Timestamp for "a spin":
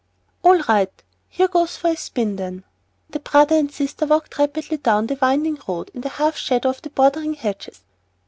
1.91-2.37